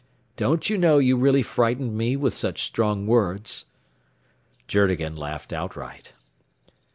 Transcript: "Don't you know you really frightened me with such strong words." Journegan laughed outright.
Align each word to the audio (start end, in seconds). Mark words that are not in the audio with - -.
"Don't 0.35 0.67
you 0.67 0.79
know 0.79 0.97
you 0.97 1.15
really 1.15 1.43
frightened 1.43 1.95
me 1.95 2.15
with 2.15 2.33
such 2.33 2.63
strong 2.63 3.05
words." 3.05 3.65
Journegan 4.67 5.15
laughed 5.15 5.53
outright. 5.53 6.13